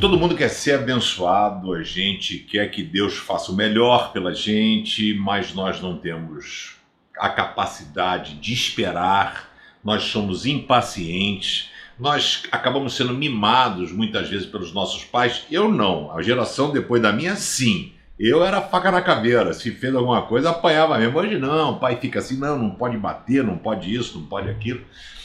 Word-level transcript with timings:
Todo 0.00 0.18
mundo 0.18 0.36
quer 0.36 0.50
ser 0.50 0.74
abençoado, 0.74 1.72
a 1.72 1.82
gente 1.82 2.38
quer 2.38 2.70
que 2.70 2.82
Deus 2.82 3.16
faça 3.16 3.50
o 3.50 3.56
melhor 3.56 4.12
pela 4.12 4.34
gente, 4.34 5.14
mas 5.14 5.54
nós 5.54 5.80
não 5.80 5.96
temos 5.96 6.76
a 7.16 7.30
capacidade 7.30 8.34
de 8.34 8.52
esperar, 8.52 9.50
nós 9.82 10.02
somos 10.02 10.44
impacientes, 10.44 11.70
nós 11.98 12.42
acabamos 12.52 12.94
sendo 12.94 13.14
mimados 13.14 13.92
muitas 13.92 14.28
vezes 14.28 14.46
pelos 14.46 14.74
nossos 14.74 15.04
pais. 15.04 15.46
Eu 15.50 15.70
não, 15.70 16.10
a 16.14 16.20
geração 16.20 16.70
depois 16.70 17.00
da 17.00 17.12
minha, 17.12 17.36
sim. 17.36 17.92
Eu 18.18 18.44
era 18.44 18.62
faca 18.62 18.92
na 18.92 19.02
caveira, 19.02 19.52
se 19.52 19.72
fez 19.72 19.92
alguma 19.92 20.22
coisa, 20.22 20.50
apanhava 20.50 20.96
mesmo. 20.98 21.18
Hoje 21.18 21.36
não, 21.36 21.72
o 21.72 21.78
pai 21.80 21.96
fica 22.00 22.20
assim, 22.20 22.36
não, 22.36 22.56
não 22.56 22.70
pode 22.70 22.96
bater, 22.96 23.42
não 23.42 23.58
pode 23.58 23.92
isso, 23.92 24.20
não 24.20 24.26
pode 24.26 24.48
aquilo. 24.48 24.82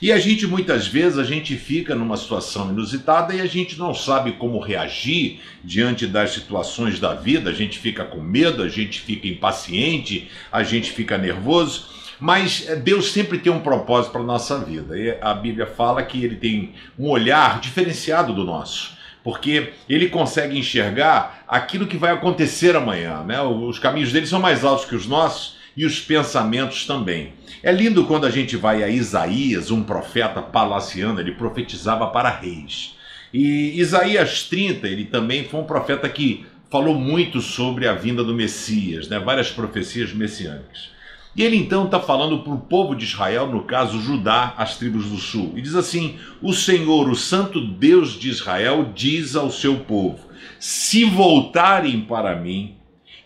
E 0.00 0.10
a 0.10 0.18
gente 0.18 0.46
muitas 0.46 0.86
vezes 0.86 1.18
a 1.18 1.24
gente 1.24 1.54
fica 1.56 1.94
numa 1.94 2.16
situação 2.16 2.70
inusitada 2.70 3.34
e 3.34 3.40
a 3.42 3.44
gente 3.44 3.78
não 3.78 3.92
sabe 3.92 4.32
como 4.32 4.58
reagir 4.58 5.40
diante 5.62 6.06
das 6.06 6.30
situações 6.30 6.98
da 6.98 7.12
vida, 7.12 7.50
a 7.50 7.52
gente 7.52 7.78
fica 7.78 8.02
com 8.02 8.18
medo, 8.18 8.62
a 8.62 8.68
gente 8.68 9.02
fica 9.02 9.28
impaciente, 9.28 10.30
a 10.50 10.62
gente 10.62 10.90
fica 10.90 11.18
nervoso. 11.18 11.86
Mas 12.18 12.66
Deus 12.82 13.12
sempre 13.12 13.38
tem 13.38 13.52
um 13.52 13.60
propósito 13.60 14.12
para 14.12 14.22
a 14.22 14.24
nossa 14.24 14.58
vida. 14.58 14.98
E 14.98 15.18
a 15.20 15.34
Bíblia 15.34 15.66
fala 15.66 16.02
que 16.02 16.24
ele 16.24 16.36
tem 16.36 16.72
um 16.98 17.10
olhar 17.10 17.60
diferenciado 17.60 18.32
do 18.32 18.44
nosso 18.44 18.98
porque 19.22 19.72
ele 19.88 20.08
consegue 20.08 20.58
enxergar 20.58 21.44
aquilo 21.46 21.86
que 21.86 21.96
vai 21.96 22.12
acontecer 22.12 22.74
amanhã. 22.74 23.22
Né? 23.22 23.40
Os 23.42 23.78
caminhos 23.78 24.12
dele 24.12 24.26
são 24.26 24.40
mais 24.40 24.64
altos 24.64 24.86
que 24.86 24.94
os 24.94 25.06
nossos 25.06 25.58
e 25.76 25.84
os 25.84 26.00
pensamentos 26.00 26.86
também. 26.86 27.32
É 27.62 27.70
lindo 27.70 28.04
quando 28.04 28.26
a 28.26 28.30
gente 28.30 28.56
vai 28.56 28.82
a 28.82 28.88
Isaías, 28.88 29.70
um 29.70 29.82
profeta 29.82 30.40
palaciano, 30.40 31.20
ele 31.20 31.32
profetizava 31.32 32.06
para 32.08 32.30
reis. 32.30 32.96
E 33.32 33.78
Isaías 33.78 34.44
30, 34.44 34.88
ele 34.88 35.04
também 35.04 35.44
foi 35.44 35.60
um 35.60 35.64
profeta 35.64 36.08
que 36.08 36.46
falou 36.70 36.94
muito 36.94 37.40
sobre 37.40 37.86
a 37.86 37.94
vinda 37.94 38.24
do 38.24 38.34
Messias, 38.34 39.08
né? 39.08 39.18
várias 39.18 39.50
profecias 39.50 40.12
messiânicas. 40.12 40.90
E 41.34 41.42
ele 41.42 41.56
então 41.56 41.84
está 41.84 42.00
falando 42.00 42.40
para 42.40 42.52
o 42.52 42.58
povo 42.58 42.94
de 42.94 43.04
Israel, 43.04 43.46
no 43.46 43.62
caso 43.62 44.00
Judá, 44.00 44.52
as 44.56 44.76
tribos 44.76 45.06
do 45.06 45.16
sul. 45.16 45.52
E 45.54 45.62
diz 45.62 45.74
assim: 45.74 46.18
O 46.42 46.52
Senhor, 46.52 47.08
o 47.08 47.14
Santo 47.14 47.60
Deus 47.60 48.18
de 48.18 48.28
Israel, 48.28 48.90
diz 48.94 49.36
ao 49.36 49.50
seu 49.50 49.80
povo: 49.80 50.18
Se 50.58 51.04
voltarem 51.04 52.00
para 52.00 52.34
mim 52.34 52.74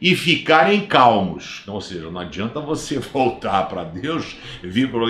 e 0.00 0.14
ficarem 0.14 0.86
calmos, 0.86 1.62
ou 1.66 1.80
seja, 1.80 2.10
não 2.10 2.20
adianta 2.20 2.60
você 2.60 2.98
voltar 3.12 3.62
para 3.68 3.84
Deus 3.84 4.36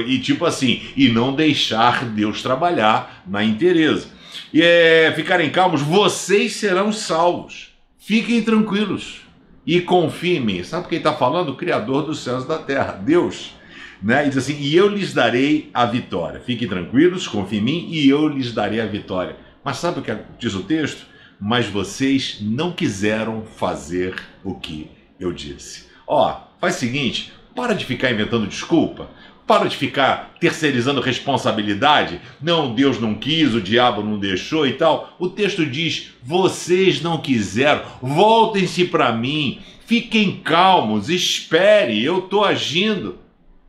e 0.06 0.18
tipo 0.20 0.44
assim, 0.44 0.82
e 0.96 1.08
não 1.08 1.34
deixar 1.34 2.04
Deus 2.04 2.42
trabalhar 2.42 3.24
na 3.26 3.42
inteireza. 3.42 4.08
E 4.52 4.62
é, 4.62 5.12
ficarem 5.16 5.50
calmos, 5.50 5.82
vocês 5.82 6.54
serão 6.54 6.92
salvos. 6.92 7.70
Fiquem 7.98 8.42
tranquilos 8.42 9.23
e 9.66 9.80
confie 9.80 10.36
em 10.36 10.40
mim. 10.40 10.62
Sabe 10.62 10.88
quem 10.88 10.98
está 10.98 11.12
falando? 11.12 11.50
O 11.50 11.56
Criador 11.56 12.04
dos 12.04 12.20
céus 12.20 12.44
e 12.44 12.48
da 12.48 12.58
terra, 12.58 12.92
Deus. 12.92 13.54
Né? 14.02 14.26
E 14.26 14.28
diz 14.28 14.38
assim: 14.38 14.56
E 14.58 14.74
eu 14.76 14.88
lhes 14.88 15.14
darei 15.14 15.70
a 15.72 15.86
vitória. 15.86 16.40
Fiquem 16.40 16.68
tranquilos, 16.68 17.26
confiem 17.26 17.60
em 17.60 17.64
mim 17.64 17.88
e 17.90 18.08
eu 18.08 18.28
lhes 18.28 18.52
darei 18.52 18.80
a 18.80 18.86
vitória. 18.86 19.36
Mas 19.64 19.78
sabe 19.78 20.00
o 20.00 20.02
que 20.02 20.14
diz 20.38 20.54
o 20.54 20.62
texto? 20.62 21.06
Mas 21.40 21.66
vocês 21.66 22.38
não 22.40 22.72
quiseram 22.72 23.44
fazer 23.56 24.14
o 24.42 24.54
que 24.54 24.90
eu 25.18 25.32
disse. 25.32 25.86
Ó, 26.06 26.40
faz 26.60 26.76
o 26.76 26.80
seguinte: 26.80 27.32
para 27.54 27.74
de 27.74 27.84
ficar 27.84 28.10
inventando 28.10 28.46
desculpa. 28.46 29.08
Para 29.46 29.68
de 29.68 29.76
ficar 29.76 30.34
terceirizando 30.40 31.02
responsabilidade. 31.02 32.20
Não, 32.40 32.74
Deus 32.74 32.98
não 32.98 33.14
quis, 33.14 33.54
o 33.54 33.60
diabo 33.60 34.02
não 34.02 34.18
deixou 34.18 34.66
e 34.66 34.72
tal. 34.72 35.14
O 35.18 35.28
texto 35.28 35.66
diz: 35.66 36.12
vocês 36.22 37.02
não 37.02 37.18
quiseram, 37.18 37.82
voltem-se 38.00 38.86
para 38.86 39.12
mim, 39.12 39.60
fiquem 39.84 40.40
calmos, 40.40 41.10
espere, 41.10 42.02
eu 42.02 42.20
estou 42.20 42.44
agindo. 42.44 43.18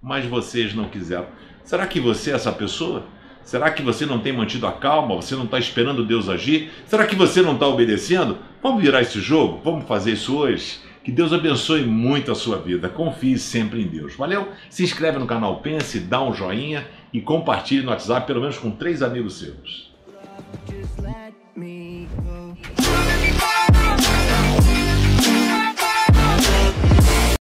Mas 0.01 0.25
vocês 0.25 0.73
não 0.73 0.87
quiseram. 0.87 1.25
Será 1.63 1.85
que 1.87 1.99
você 1.99 2.31
é 2.31 2.35
essa 2.35 2.51
pessoa? 2.51 3.07
Será 3.43 3.69
que 3.69 3.81
você 3.81 4.05
não 4.05 4.19
tem 4.19 4.31
mantido 4.31 4.65
a 4.65 4.71
calma? 4.71 5.15
Você 5.15 5.35
não 5.35 5.43
está 5.43 5.59
esperando 5.59 6.05
Deus 6.05 6.29
agir? 6.29 6.71
Será 6.87 7.05
que 7.05 7.15
você 7.15 7.41
não 7.41 7.53
está 7.53 7.67
obedecendo? 7.67 8.37
Vamos 8.61 8.81
virar 8.81 9.01
esse 9.01 9.19
jogo? 9.19 9.61
Vamos 9.63 9.87
fazer 9.87 10.13
isso 10.13 10.35
hoje? 10.37 10.79
Que 11.05 11.11
Deus 11.11 11.31
abençoe 11.31 11.83
muito 11.83 12.31
a 12.31 12.35
sua 12.35 12.57
vida. 12.57 12.89
Confie 12.89 13.37
sempre 13.37 13.79
em 13.79 13.87
Deus. 13.87 14.15
Valeu? 14.15 14.49
Se 14.71 14.83
inscreve 14.83 15.19
no 15.19 15.27
canal 15.27 15.59
Pense, 15.59 15.99
dá 15.99 16.19
um 16.19 16.33
joinha 16.33 16.87
e 17.13 17.21
compartilhe 17.21 17.83
no 17.83 17.91
WhatsApp 17.91 18.25
pelo 18.25 18.41
menos 18.41 18.57
com 18.57 18.71
três 18.71 19.03
amigos 19.03 19.37
seus. 19.37 19.93